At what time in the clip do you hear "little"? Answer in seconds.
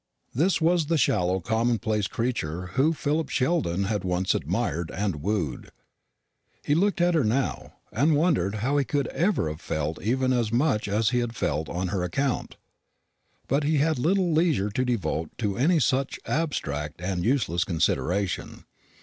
13.99-14.33